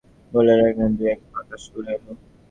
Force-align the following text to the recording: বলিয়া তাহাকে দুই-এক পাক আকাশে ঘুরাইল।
বলিয়া 0.31 0.55
তাহাকে 0.59 0.85
দুই-এক 0.97 1.19
পাক 1.23 1.37
আকাশে 1.41 1.67
ঘুরাইল। 1.73 2.05